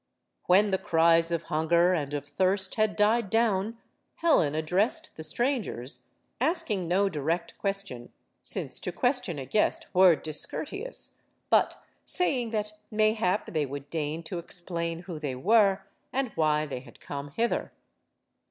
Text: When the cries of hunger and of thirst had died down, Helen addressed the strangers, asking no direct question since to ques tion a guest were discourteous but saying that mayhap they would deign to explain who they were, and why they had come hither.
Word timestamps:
When 0.47 0.71
the 0.71 0.79
cries 0.79 1.29
of 1.29 1.43
hunger 1.43 1.93
and 1.93 2.15
of 2.15 2.25
thirst 2.25 2.73
had 2.73 2.95
died 2.95 3.29
down, 3.29 3.77
Helen 4.15 4.55
addressed 4.55 5.15
the 5.15 5.21
strangers, 5.21 6.07
asking 6.39 6.87
no 6.87 7.07
direct 7.07 7.55
question 7.59 8.11
since 8.41 8.79
to 8.79 8.91
ques 8.91 9.23
tion 9.23 9.37
a 9.37 9.45
guest 9.45 9.85
were 9.93 10.15
discourteous 10.15 11.21
but 11.51 11.79
saying 12.03 12.49
that 12.49 12.73
mayhap 12.89 13.53
they 13.53 13.67
would 13.67 13.91
deign 13.91 14.23
to 14.23 14.39
explain 14.39 15.01
who 15.03 15.19
they 15.19 15.35
were, 15.35 15.83
and 16.11 16.29
why 16.33 16.65
they 16.65 16.79
had 16.79 16.99
come 16.99 17.29
hither. 17.35 17.71